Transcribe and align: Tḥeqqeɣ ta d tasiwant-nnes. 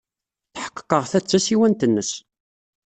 Tḥeqqeɣ 0.53 1.03
ta 1.11 1.19
d 1.19 1.25
tasiwant-nnes. 1.25 2.11